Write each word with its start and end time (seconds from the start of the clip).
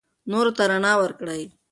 نورو 0.31 0.51
ته 0.57 0.63
رڼا 0.71 0.93
ورکړئ. 1.01 1.43